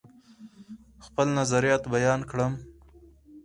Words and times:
خپل 1.05 1.27
نظریات 1.39 1.83
بیان 1.93 2.21
کړم. 2.29 2.53